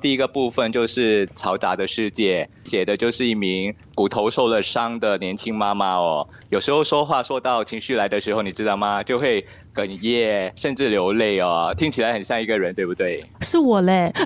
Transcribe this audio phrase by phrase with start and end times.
[0.00, 6.26] 第一个部分就是嘈杂的世界，写的就是一名骨头受了伤的年轻妈妈哦。
[6.48, 9.02] 有时候说话说到情绪来的时候，你知道吗？
[9.02, 9.44] 就会
[9.74, 11.74] 哽咽，甚至流泪哦。
[11.76, 13.24] 听起来很像一个人，对不对？
[13.42, 14.12] 是我嘞。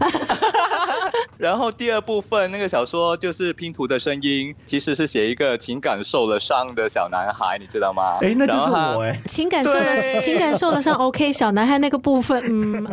[1.36, 8.18] 然后第二部分那个小说就是拼图的声音，其实是写一个情感受了伤的小男孩，你知道吗？
[8.22, 9.20] 哎，那就是我哎。
[9.26, 12.86] 情感受了情感受了伤，OK，小男孩那个部分，嗯。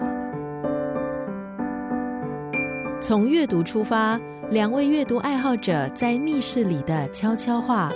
[3.00, 4.18] 从阅读出发，
[4.50, 7.92] 两位阅读爱好者在密室里的悄悄话。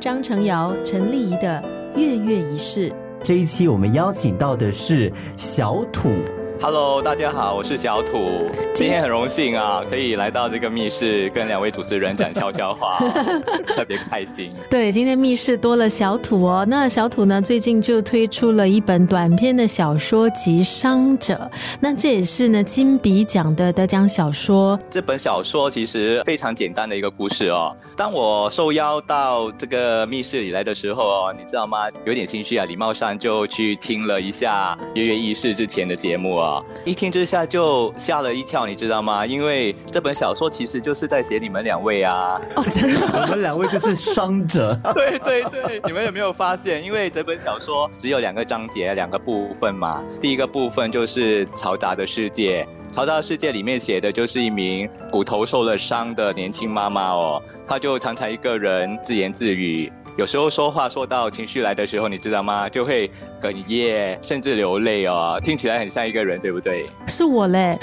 [0.00, 1.62] 张成尧、陈丽仪的
[1.94, 2.92] 月月仪式。
[3.22, 6.10] 这一期我们邀请到的是小土。
[6.58, 8.42] Hello，大家好，我是小土。
[8.74, 12.98] 今天很荣幸啊，可以来到这个密室，跟两位主持人讲悄悄话，
[13.76, 14.52] 特别开心。
[14.70, 16.64] 对，今天密室多了小土哦。
[16.68, 21.34] 那小土呢，最近就推出了一本短篇的小说集《伤者》，
[21.78, 24.78] 那这也是呢金笔奖的得奖小说。
[24.90, 27.74] 这本小说其实非常简单的一个故事哦。
[27.96, 31.78] 当我受邀到这个密室里来的时候哦，你知道吗？
[32.06, 36.45] 有点心虚啊，礼貌上就去听了一下月月议事之前的节目哦。
[36.84, 39.24] 一听之下就吓了一跳，你知道吗？
[39.26, 42.40] 因为这本小说其实就是在写你们两位啊。
[42.54, 44.78] 哦，真的， 我们两位就是伤者。
[44.94, 46.82] 对对对，你们有没有发现？
[46.82, 50.04] 因为这本小说只有两个章节，两个部分嘛。
[50.20, 59.92] 第一个部分就是嘈杂的世界，嘈杂的世界里面写的就是一名骨头受了伤的年轻妈妈哦，她就常常一个人自言自语。
[60.16, 62.68] 有时候说话说到情绪来的时候，你知道吗？
[62.70, 65.38] 就会哽咽，甚至流泪哦。
[65.44, 66.86] 听起来很像一个人，对不对？
[67.06, 67.78] 是我嘞，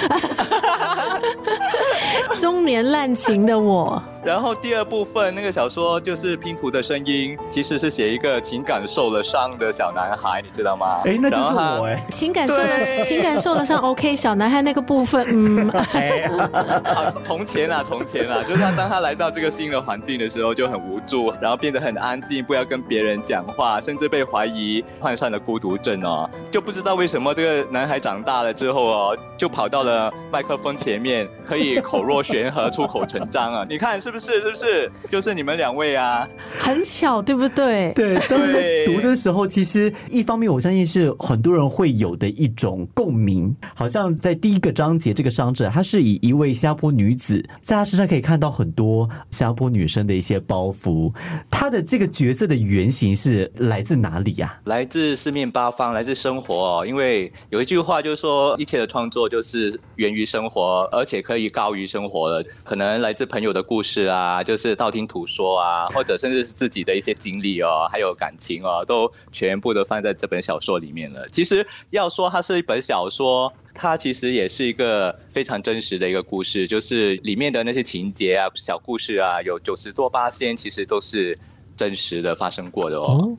[2.40, 4.02] 中年滥情的我。
[4.24, 11.02] 然后第二部分那个小说就是拼图的声音，其实是写一个情感受了伤的小男孩，你知道吗？
[11.06, 12.02] 哎，那就是我哎。
[12.10, 15.70] 情感受了情感受了伤， OK，小男孩那个部分，嗯。
[15.74, 26.30] 啊，从前啊，从前啊，就是他当他来到这个新的环境的时候就很无助，然后变得很安静，不要跟别人讲话，甚至被怀疑患上了孤独症哦。
[26.50, 33.66] 就不知道为什么这个男孩长大了之后哦，就跑到了麦克风前面，可以口若悬河、出口成章啊！
[33.69, 34.13] 你看是。
[34.13, 34.40] 不是？
[34.41, 34.91] 是不是？
[35.09, 36.29] 就是你们两位啊，
[36.59, 37.91] 很巧，对不对？
[37.96, 38.85] 对对。
[38.85, 43.56] 读的时候，其实一方面我相信是很多人会有的一种共鸣。
[43.73, 51.12] 好像在第一个章节，这个伤者，他是以一位新加坡女子，在她身上可以看到很多新加坡女生的一些包袱。
[51.50, 54.59] 她的这个角色的原型是来自哪里呀？
[54.66, 56.85] 来自四面八方，来自生活。
[56.85, 62.47] 因为有一句话就是说，一切的创作就是源于生活，活而且可以高于生活的。
[62.64, 64.03] 可能来自朋友的故事。
[64.03, 71.25] 啊，就是道听途说啊，或者甚至是自己的一些经历哦，还有感情哦，都全部都放在这本小说里面了。
[71.30, 81.38] 其实要说它是一本小说，它其实也是一个非常真实的一个故事，就是里面的那些情节啊、小故事啊，有九十多八仙，其实都是
[81.75, 83.35] 真实的发生过的哦。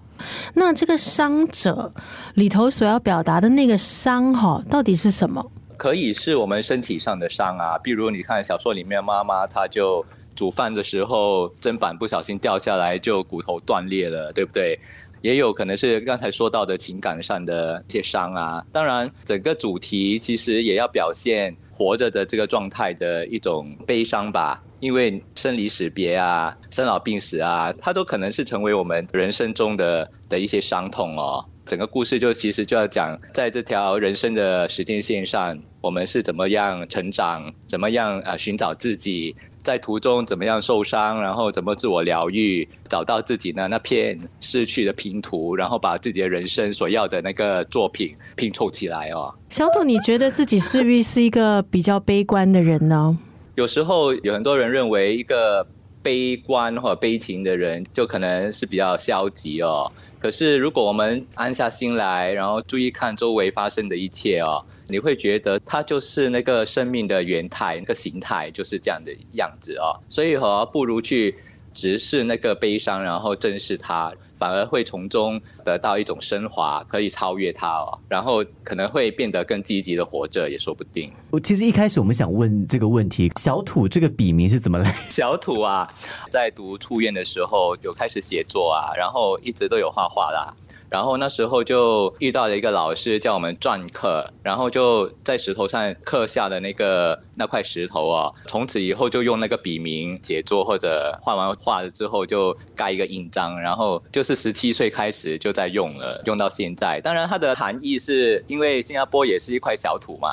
[0.54, 1.92] 那这个伤者
[2.34, 5.52] 里头所要表达的那个伤哈，到底是什么？
[5.76, 10.04] 可以是我们身体上的伤啊，比如你看小说里面妈妈，她就。
[10.36, 14.76] 煮饭的时候砧板不小心掉下来，就骨头断裂了，对不对？
[15.22, 18.66] 也有可能是刚才说到的情感上的一些伤啊。
[18.72, 31.44] 当然，整个主题其实也要表现活着的这个状态的一种悲伤吧，因为生离死别啊、生老病死啊，它都可能是成为我们人生中的的一些伤痛哦。
[31.66, 39.34] 整个故事就其实就要讲，在这条人生的时间线上，我们是怎么样成长，怎么样啊寻找自己。
[39.62, 49.34] 在途中怎么样受伤，然后怎么自我疗愈，找到自己呢那片失去的拼图，然后把自己的人生所要的那个作品拼凑起来哦。
[49.48, 53.16] 小土，你觉得自己是不是是一个比较悲观的人呢？
[53.54, 55.66] 有时候有很多人认为一个
[56.02, 59.90] 悲观或者悲情的人就可能是比较消极哦。
[60.24, 64.64] 可是如果我们安下心来，然后注意看周围发生的一切哦。
[64.88, 69.92] 你会觉得它就是那个生命的原态，那个形态就是这样的样子哦。
[70.08, 71.36] 所以哈，不如去
[71.74, 74.14] 直视那个悲伤，然后正视它，
[74.44, 77.98] 反而会从中得到一种升华，可以超越它哦。
[78.10, 81.10] 然后可能会变得更积极的活着，也说不定。
[81.30, 84.94] 我其实一开始我们想问这个问题：小土这个笔名是怎么来？
[85.08, 85.88] 小土啊，
[86.30, 90.54] 在读初院的时候有开始写作啊，然后一直都有画画啦。
[90.94, 107.00] 然后那时候就遇到了一个老师叫我们篆刻，然后就在石头上刻下的那个那块石头啊，从此以后就用那个笔名写作，或者画完画了之后就盖一个印章，然后就是十七岁开始就在用了，用到现在。
[107.00, 110.28] 当然它的含义是因为新加坡也是一块小土嘛，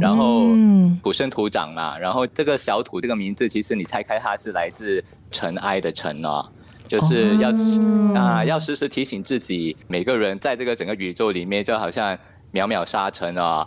[0.00, 0.42] 然后
[1.02, 1.98] 土生土长嘛。
[1.98, 5.02] 然后这个小土这个名字，其实你拆开它是来自
[5.32, 6.46] 尘埃的尘哦，
[6.98, 7.54] 就是要、哦。
[8.14, 12.16] 啊，要时时提醒自己，每个人在这个整个宇宙里面，就好像
[12.54, 13.66] 渺渺沙尘啊、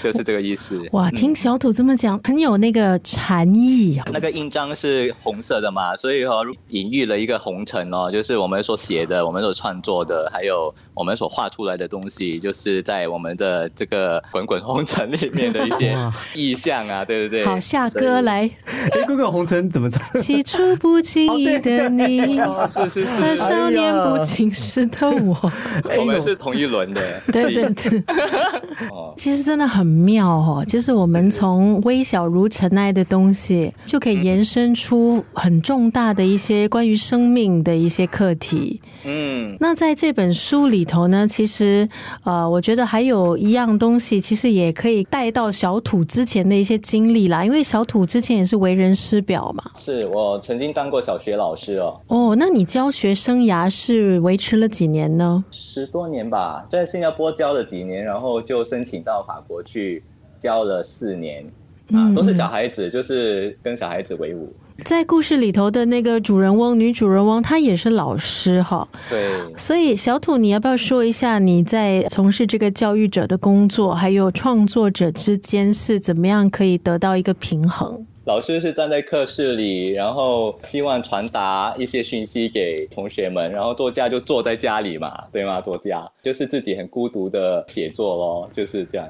[0.00, 0.80] 就是这个意思。
[0.92, 4.06] 哇，听小土这么讲，很有那个禅意啊。
[4.12, 15.96] 那个印章是红色的嘛，所以哦，隐喻了一个红尘哦，就是我们所写的、我们所创作的，还有我们所画出来的东西，就是在我们的这个滚滚红尘里面的一些
[16.34, 17.44] 意象啊，对对对？
[17.44, 18.22] 好，下歌。
[18.22, 18.50] 来。
[18.92, 20.00] 哎，滚滚红尘怎么唱？
[20.20, 25.52] 起初不经意的你，哦，是是和是，少年不经事的我。
[25.98, 27.00] 我们是同一轮的。
[27.32, 28.27] 对对对，哦，
[29.16, 38.80] 其实真的很妙哦，就是我们从微小如尘埃的东西，就可以延伸出很重大的一些关于生命的一些课题。
[39.10, 41.88] 嗯，那在这本书里头呢，其实
[42.24, 49.64] 呃，我觉得还有一样东西，其实也可以带到小土之前的一些经历啦，因为小土之前也是为人师表嘛。
[49.76, 55.42] 是我曾经当过小学老师哦，哦，那你教学生涯是维持了几年呢？
[55.50, 60.04] 十多年吧，在新加坡教了几年，然后就申请到法国去
[60.38, 61.42] 教了四年。
[61.90, 64.52] 啊，嗯都是小孩子，就是跟小孩子为伍。
[64.84, 68.86] 在故事里头的那个主人翁，女主人翁，她也是老师哈。
[69.10, 78.06] 对，所以小土，你要不要说一下你在从事这个教育者的工作，还有创作者之间是怎么样可以得到一个平衡？
[78.28, 85.62] 老师是站在课室里，然后希望传达一些讯息给同学们，然后作家就坐在家里嘛，对吗？
[85.62, 89.08] 作家就是自己很孤独的写作咯，就是这样。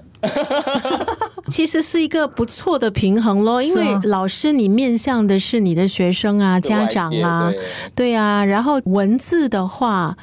[1.51, 10.17] 其实是一个不错的平衡咯，因为老师你面向的是你的学生啊、家长啊，对对啊，然后文字的话，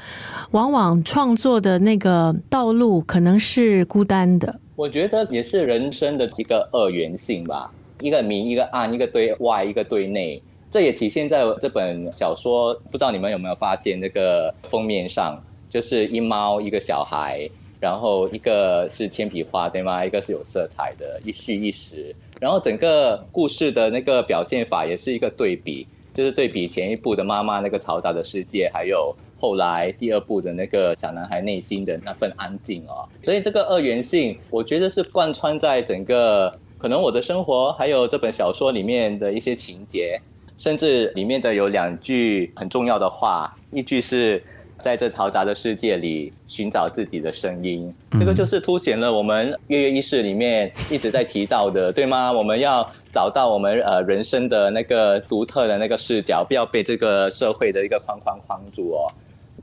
[0.52, 4.62] 往往创作的那个道路可能是孤单的。
[4.78, 7.70] 我觉得也是人生的一个二元性吧，
[8.02, 10.42] 一个明，一个暗，一个对外，一个对内。
[10.70, 17.50] 这也体现在这本小说，不知道你们有没有发现，那个封面上就是一猫一个小孩，
[17.80, 20.06] 然后一个是铅笔画，对吗？
[20.06, 22.14] 一个是有色彩的，一虚一实。
[22.42, 33.08] 然后整个故事的那个表现法也是一个对比，就是对比前一部的妈妈那个嘈杂的世界，还有后来第二部的那个小男孩内心的那份安静哦。
[33.22, 40.20] 所以这个二元性，我觉得是贯穿在整个可能我的生活，还有这本小说里面的一些情节，
[40.58, 44.44] 甚至里面的有两句很重要的话，一句是。
[44.78, 52.32] 在这嘈杂的世界里寻找自己的声音，这个就是凸显了我们跃跃欲试里面一直在提到的，对吗？
[52.32, 59.10] 我们要找到我们呃人生的那个独特的那个视角，不要被这个社会的一个框框框住哦。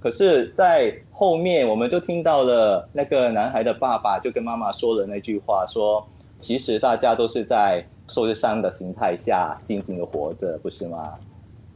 [0.00, 6.04] 可是，在后面我们就听到了那个男孩的爸爸就跟妈妈说了那句话，说
[6.42, 11.14] 其实大家都是在受着伤的形态下静静的活着，不是吗？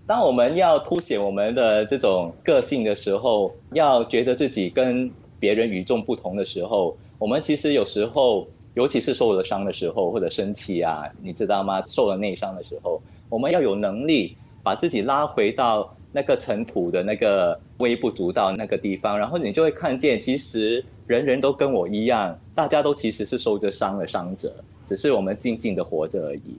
[0.09, 5.09] 当我们要凸显我们的这种个性的时候，要觉得自己跟
[5.39, 11.81] 别人与众不同的时候，我们其实有时候，尤其是受了伤的时候，或者生气啊，你知道吗？
[11.87, 24.53] 受了内伤的时候，我们要有能力把自己拉回到那个尘土的那个微不足道那个地方，然后你就会看见，其实人人都跟我一样，大家都其实是受着伤的伤者，
[24.87, 26.57] 只是我们静静的活着而已。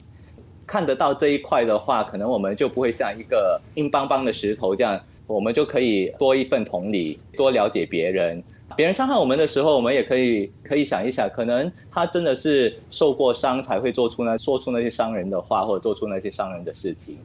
[0.64, 8.40] 看得到这一块的话，可能我们就不会像一个硬邦邦的石头这样，我们就可以多一份同理，多了解别人。
[8.76, 17.18] 别人伤害我们的时候，我们也可以可以想一想，可能他真的是受过伤才会做出那说出那些伤人的话，或者做出那些伤人的事情。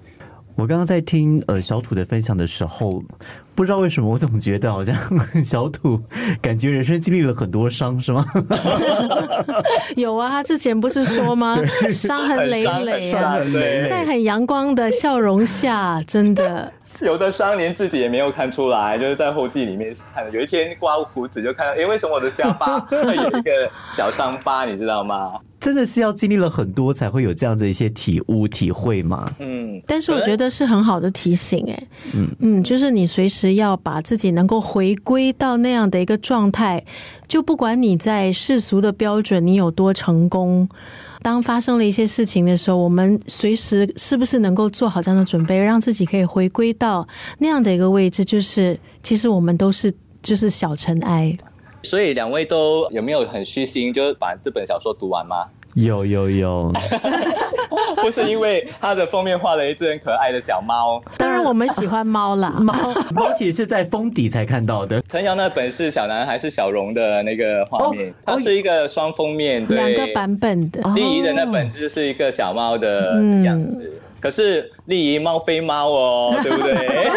[0.56, 3.03] 我刚刚在听呃小土的分享的时候，
[3.55, 4.95] 不知道为什么我总觉得好像
[5.43, 6.00] 小土
[6.41, 8.25] 感觉人生经历了很多伤，是吗？
[9.95, 11.57] 有啊，他之前不是说吗？
[11.89, 20.31] 伤痕累累啊，对，在很阳光的笑容下，真的有的伤连自己也没有看出来，就是在后记里面看的。
[20.31, 25.33] 有一天刮胡子就看到，诶，为什么我的下巴会有一个小伤疤，你知道吗？
[25.60, 29.31] 真的是要经历了很多才会有这样的一些体悟体会吗？
[29.39, 31.83] 嗯，但是我觉得是很好的提醒、哎，
[32.13, 36.83] 嗯嗯，就是你随时要把自己能够回归到那样的一个状态，
[37.27, 40.69] 就不管你在世俗的标准你有多成功，
[41.21, 47.07] 当发生了一些事情的时候，我们随时是不是能够做好这样的准备，让自己可以回归到
[47.39, 51.33] 那样的一个位置，就是其实我们都是就是小尘埃。
[51.81, 55.47] 所以两位都有没有很虚心，就是把这本小说读完吗？
[55.75, 56.72] 有有有，
[58.01, 61.01] 不是因为它的封面画了一只很可爱的小猫。
[61.18, 62.50] 当然，我们喜欢猫啦。
[62.60, 62.74] 猫
[63.13, 65.01] 猫其实是在封底才看到的。
[65.10, 70.82] 陈瑶那本是小男孩是小荣的那个画面，它是一个双封面，两个版本的。
[70.96, 73.13] 第一的那本就是一个小猫的
[73.44, 74.72] 样子，可是。
[74.86, 76.74] 丽姨猫非猫哦， 对不对？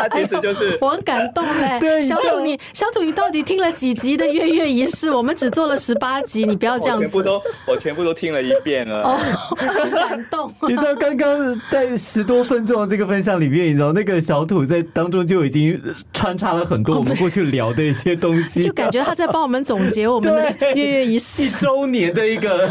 [0.00, 2.00] 他其实就是我很感动 嘞。
[2.00, 5.10] 小土，你小土，你到底听了几集的月月仪式？
[5.10, 7.02] 我们只做了十八集，你不要这样子。
[7.02, 9.02] 全部都我全部都听了一遍了。
[9.02, 9.18] 哦，
[9.56, 10.48] 很感动。
[10.68, 15.80] 你知道刚刚在十多分钟的这个分享里面，你知道那个小土在当中就已经
[16.12, 22.70] 穿插了很多我们过去聊的一些东西，就感觉他在帮我们总结我们的月月仪式一周年的一个。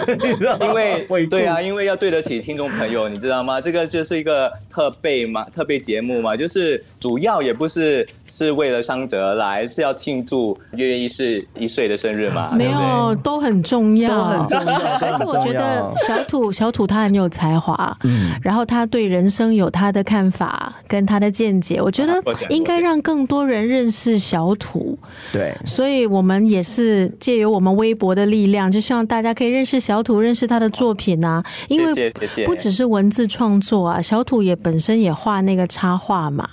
[0.62, 3.60] 因为对啊，因为要对得起听众朋友，你知道吗？
[3.60, 4.29] 这个就是一个。
[4.30, 12.52] 个特备嘛，特备节目嘛，就是主要也不是是为了伤者来，是要庆祝月月一是一岁的生日嘛。
[12.54, 14.80] 没有，都很重要，都很重要。
[15.02, 24.98] 而且我觉得小土小土他很有才华，嗯，然后他对人生有他的看法跟他的见解，我觉得应该让更多人认识小土。
[25.32, 31.44] 对，所以我们也是借由我们微博的力量，就希望大家可以认识小土，认识他的作品啊。
[31.68, 32.12] 因为
[32.46, 34.24] 不只是文字创作啊，小。
[34.30, 36.48] 土也本身也画那个插画嘛，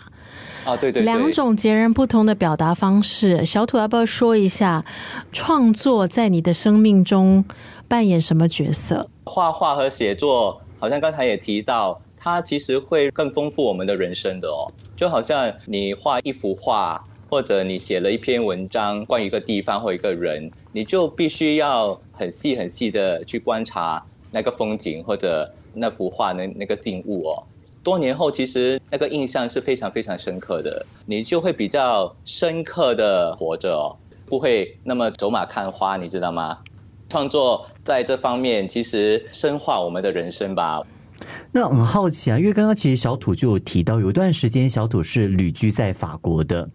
[0.64, 3.45] 啊对对，两种截然不同的表达方式。
[3.45, 4.83] 小土要不要说一下
[5.31, 7.45] 创作在你的生命中
[7.87, 9.11] 扮演什么角色？
[9.25, 14.66] 画画和写作，好像刚才也提到，它其实会更丰富我们的人生的哦。
[14.97, 27.45] 就好像你画一幅画，或者你写了一篇文章，关于一个地方或一个人，你就必须要很细很细的去观察那个风景或者那幅画那那个景物哦。
[27.85, 33.95] 多年后，其实那个印象是非常非常深刻的，你就会比较深刻的活着哦，
[34.26, 36.59] 不会那么走马看花，你知道吗？
[37.09, 40.83] 创作在这方面其实深化我们的人生吧。
[41.52, 46.68] 那很好奇啊，因为刚刚其实小土就有提到，有一段时间小土是旅居在法国的，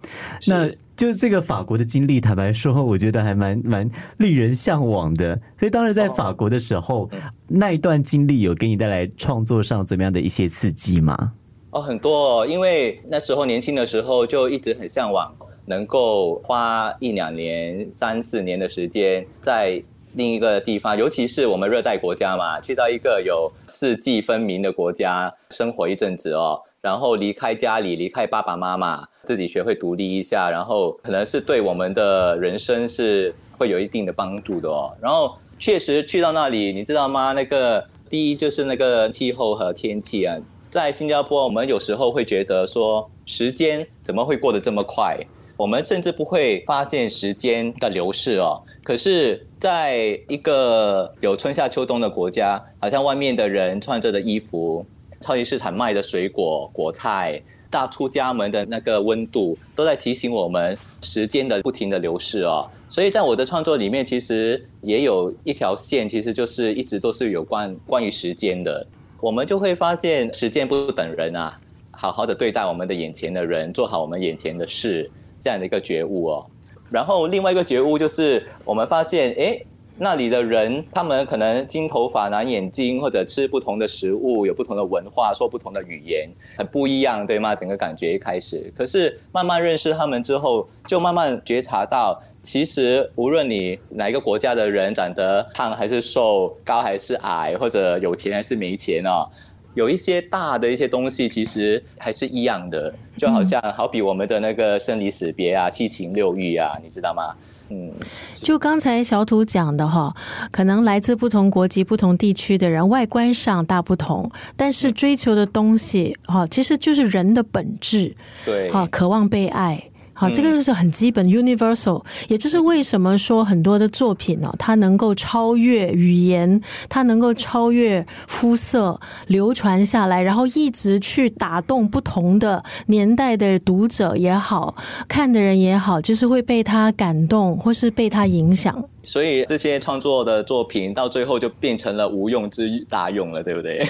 [0.47, 5.39] 那就这个法国的经历，坦白说，我觉得还蛮蛮令人向往的。
[5.59, 7.09] 所以当时在法国的时候，
[7.47, 11.33] 那一段经历有给你带来创作上怎么样的一些刺激吗？
[11.69, 15.31] 哦，很多，因为那时候年轻的时候就一直很向往，
[15.65, 19.81] 能够花一两年、三四年的时间在。
[20.13, 34.91] 另一个地方，尤其是我们热带国家嘛，去到一个有四季分明的国家生活一阵子哦，然后离开家里，离开爸爸妈妈，自己学会独立一下，然后可能是对我们的人生是会有一定的帮助的哦。
[35.01, 37.31] 然后确实去到那里，你知道吗？
[37.31, 40.35] 那个第一就是那个气候和天气啊，
[40.69, 45.17] 在新加坡，我们有时候会觉得说时间怎么会过得这么快？
[45.61, 48.59] 我们甚至不会发现时间的流逝哦。
[48.83, 54.83] 可是，在一个有春夏秋冬的国家，好像外面的人穿着的衣服，
[55.19, 57.39] 超级市场卖的水果果菜，
[57.69, 62.67] 大出家门的那个温度，都在提醒我们时间的不停的流逝哦。
[62.89, 68.83] 所以在我的创作里面，其实也有一条线，其实就是一直都是有关关于时间的。
[69.19, 71.55] 我们就会发现，时间不等人啊，
[71.91, 75.07] 好好的对待我们的眼前的人，做好我们眼前的事，
[75.41, 76.45] 这样的一个觉悟哦。
[76.89, 79.59] 然后另外一个觉悟就是，我们发现，哎，
[79.97, 87.55] 那里的人，他们可能金头发、蓝眼睛，或者吃不同的食物，有不同的文化，说不同的语言，很不一样，对吗？
[87.55, 99.29] 整个感觉一开始，可是慢慢认识他们之后，就慢慢觉察到，其实无论你哪一个国家的人，长得胖还是瘦，高还是矮，或者有钱还是没钱哦。
[99.73, 107.33] 有一些大的一些东西，其实还是一样的，就好像好比我们的那个生离死别啊、七情六欲啊，你知道吗？
[107.69, 107.89] 嗯，
[108.33, 110.13] 就刚才小土讲的哈，
[110.51, 118.13] 可能来自不同国籍、不同地区的人，外观上大不同，但是追求的东西哈，其实就是人的本质，
[118.43, 119.81] 对，哈，渴望被爱。
[120.21, 134.75] 好，这个就是很基本，universal，也就是为什么说很多的作品呢，它能够超越语言，它能够超越肤色，流传下来，然后一直去打动不同的年代的读者也好
[135.07, 138.85] 看的人也好，就是会被他感动，或是被他影响。
[139.03, 143.81] 所以这些创作的作品到最后就变成了无用之大用了，对不对？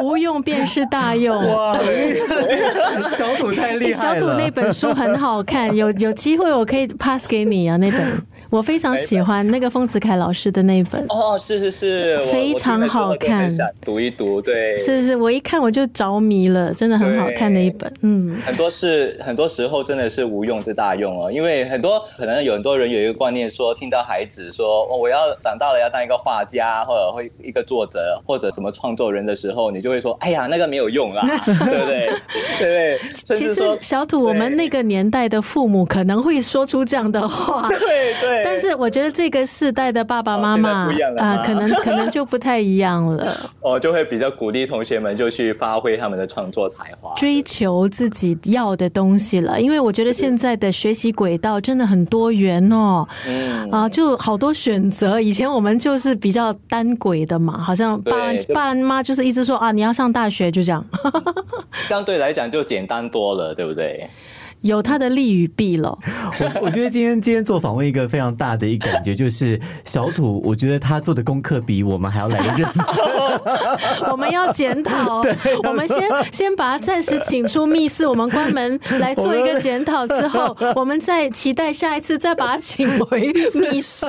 [0.00, 1.36] 无用便是大用。
[1.36, 1.76] 哇，
[3.16, 4.14] 小土太厉害了！
[4.14, 11.02] 小土那本书很好看，有有机会我可以 pass 给你啊，那本我非常喜欢那个丰子恺老师的那一本。
[11.08, 17.90] 哦，是是是，非常好看，读一读，对，是是，我一看我就着迷了，真的很好看的一本。
[18.02, 32.10] 嗯，很多是很多时候真的是无用之大用哦，因为很多可能有很多人有一个观念说，听到孩子说我要长大了要当一个画家或者会一个作者或者什么创作人的时候，你就会说，哎呀，那个没有用啦，对不对？
[32.58, 33.00] 对对？
[33.14, 38.41] 其实小土，我们那个年代的父母可能会说出这样的话，对对。
[38.44, 43.50] 但是我觉得这个世代的爸爸妈妈啊，可能可能就不太一样了。
[43.60, 49.60] 哦，就会比较鼓励同学们就去发挥他们的创作才华，追求自己要的东西了。
[49.60, 55.20] 因为我觉得现在的学习轨道真的很多元哦，嗯啊，就好多选择。
[55.20, 58.12] 以前我们就是比较单轨的嘛，好像爸
[58.54, 60.84] 爸妈就是一直说啊，你要上大学就这样。
[61.88, 64.08] 相对来讲就简单多了，对不对？
[64.62, 65.96] 有它的利与弊了。
[66.40, 72.72] 我我觉得今天今天做访问一个非常大的一个感觉就是小土，我觉得他做的功课比我们还要来的认真。
[74.10, 75.22] 我们要检讨，
[75.64, 84.06] 我们先先把他暂时请出密室，我们关门来做一个检讨之后，我们再期待下一次再把他请回密室。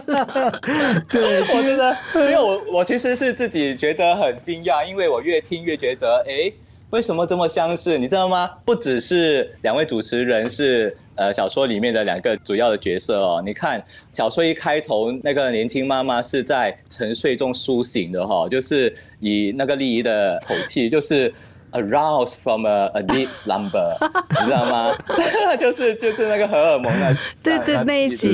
[1.09, 6.51] 对，我觉得，因为我我其实是自己觉得很惊讶，因为我越听越觉得，哎。
[6.93, 7.97] 为什么这么相似？
[7.97, 8.47] 你知道吗？
[8.63, 13.41] 不只是两位主持人是呃小说里面的两个主要的角色哦。
[13.43, 21.33] 你看小说一开头，那个年轻妈妈是在沉睡中苏醒的哈，就是以那个丽姨的口气，就是。
[21.73, 23.95] Arouse from a a deep slumber，
[24.39, 24.93] 你知道吗？
[25.59, 28.29] 就是就是那个荷尔蒙的，对对那一集。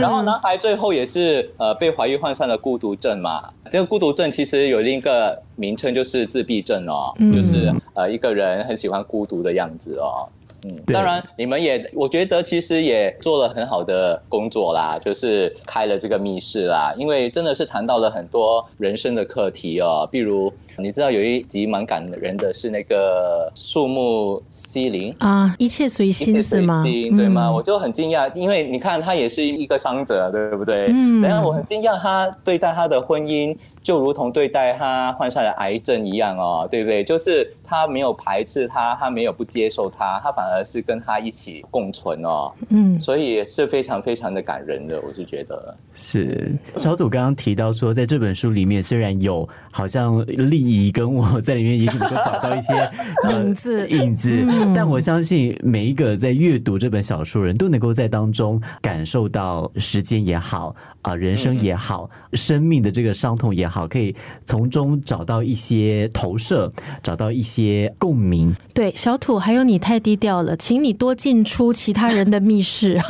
[0.00, 3.50] 然后男孩最后也是呃被怀疑患上了孤独症嘛。
[3.70, 10.28] 这个孤独症其实有另一个名称，就是自闭症哦，就是呃一个人很喜欢孤独的样子哦。
[10.64, 26.82] 嗯，当然，你们也，我觉得其实也做了很好的工作啦，就是开了这个密室啦，因为真的是谈到了很多人生的课题哦，比如你知道有一集蛮感人的是那个树木西林啊，一切随心是吗？
[27.14, 27.52] 对吗？
[27.52, 30.86] 我就很惊讶，因为你看他也是一个伤者，对不对？
[30.88, 33.54] 嗯，然后我很惊讶他对待他的婚姻。
[33.84, 37.04] 就如同对待他患上了癌症一样哦，对不对？
[37.04, 42.50] 就是他没有排斥他，他没有不接受他，他反而是跟他一起共存哦。
[42.70, 45.76] 嗯，所以是非常非常的感人的，我是觉得。
[45.92, 52.72] 是小土刚刚提到说，在这本书里面，虽然有好像利益跟我在里面，也许能够找到一些
[53.30, 63.73] 影子影子，但我相信每一个在阅读这本小说人都能够在当中感受到时间也好啊，人生也好，生命的这个伤痛也好。
[63.74, 64.14] 好，可以
[64.46, 66.70] 从中找到一些投射，
[67.02, 68.54] 找到一些共鸣。
[68.72, 73.00] 对，小土，还有你太低调了，请你多进出其他人的密室。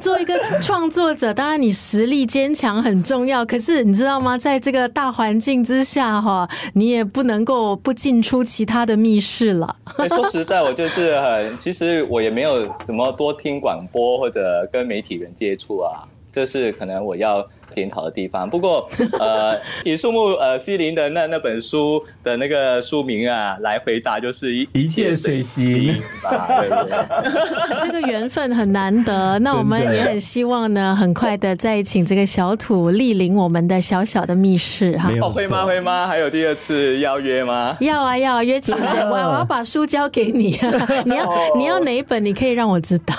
[0.00, 4.36] 做一个创作者，当然你实力坚强很重要，可是你知道吗？
[4.36, 9.76] 在这个大环境之下，哈，你也不能够不进出其他的密室了。
[10.08, 16.02] 说实在，我就是很，其实我也没有什么多听广播或者跟媒体人接触啊。
[16.32, 17.48] 这是可能我要。
[17.72, 26.46] 检讨的地方，不过呃，以树木呃西林的那那本书的那个书名啊来回答，就是一一切随心吧。
[26.60, 35.10] 对对， 这个缘分很难得，那我们也很希望呢，很快的再请这个小土莅临我们的小小的密室哈。
[35.20, 35.64] 哦会吗？
[35.64, 36.06] 会吗？
[36.06, 37.76] 还有第二次邀约吗？
[37.80, 42.22] 要啊要啊约起来，我我要把书交给你啊， 你要你要哪一本？
[42.22, 43.14] 你可以让我知道。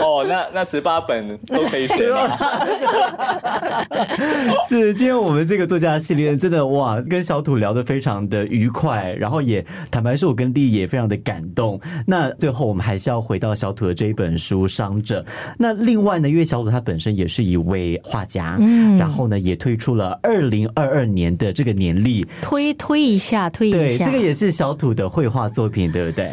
[0.00, 2.20] 哦，那那十八本都可以写吗？
[4.68, 11.80] 是，今天我们这个作家系列真的哇，跟小土聊得非常的愉快，然后也坦白说，我跟丽也非常的感动。
[12.06, 15.20] 那最后我们还是要回到小土的这一本书《伤者》。
[15.58, 26.30] 那另外呢，因为小土他本身也是一位画家，嗯，然后呢也推出了二零二二年的这个年历，推推一下，推一下，这个也是小土的绘画作品，对不对？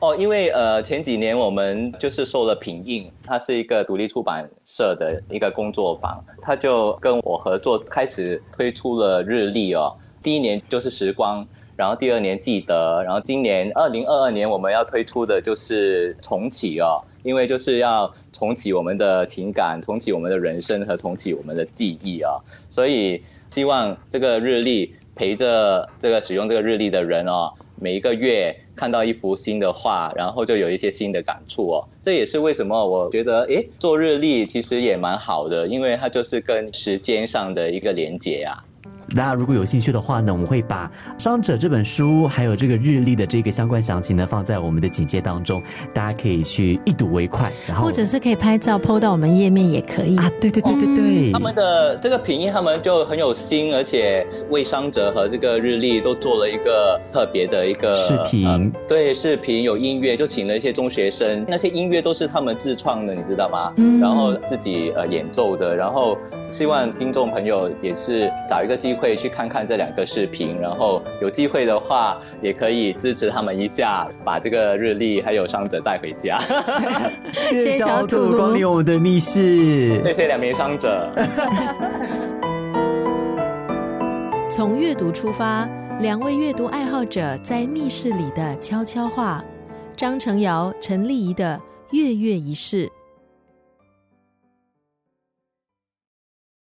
[0.00, 9.94] 哦，因为呃前几年我们就是受了品印，它是一个独立出版社的一个工作坊，他就跟我合作，开始推出了日历哦。
[10.22, 11.46] 第一年就是时光，
[11.76, 27.52] 然后第二年记得，然后今年二零二二年我们要推出的就是重启哦，因为就是要重启我们的情感，重启我们的人生和重启我们的记忆啊，所以希望这个日历陪着这个使用这个日历的人哦。
[27.80, 31.84] 每一个月看到一幅新的画，然后就有一些新的感触哦。
[32.00, 38.54] 这也是为什么我觉得，诶，做日历其实也蛮好的，因为它就是跟时间上的一个连接呀。
[39.14, 40.90] 大家如果有兴趣的话呢，我们会把
[41.22, 45.62] 《伤者》这本书还有这个日历的这个相关详情呢放在我们的简介当中，
[45.94, 47.50] 大家可以去一睹为快。
[47.66, 50.16] 然后或者是可以拍照 PO 到我们页面也可以。
[50.18, 63.72] 啊，对对对对对，他们的这个品音，他们就很有心，而且为伤者和这个日历都做了一个特别的一个视频呃对，视频有音乐，就请了一些中学生，那些音乐都是他们自创的，你知道吗？
[63.76, 66.16] 嗯然后自己呃演奏的，然后
[66.50, 76.38] 希望听众朋友也是找一个机会去看看这两个视频，然后有机会的话也可以支持他们一下，把这个日历还有伤者带回家。
[77.50, 80.02] 谢谢谢小小土土光临我们的密室。
[80.02, 81.10] 谢谢两名伤者。
[84.50, 85.68] 从阅读出发，
[86.00, 89.44] 两位阅读爱好者在密室里的悄悄话。
[89.94, 92.90] 张成尧、陈丽仪的月月仪式。